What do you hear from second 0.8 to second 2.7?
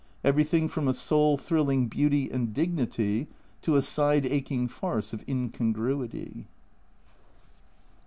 a soul thrilling beauty and